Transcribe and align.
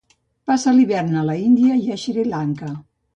Passa 0.51 0.71
l'hivern 0.77 1.19
a 1.19 1.25
l'Índia 1.27 1.75
i 1.83 1.99
Sri 2.05 2.25
Lanka. 2.33 2.71